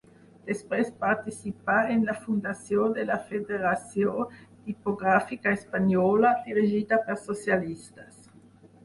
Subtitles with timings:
[0.45, 4.25] Després participà en la fundació de la Federació
[4.69, 8.19] Tipogràfica Espanyola, dirigida per socialistes.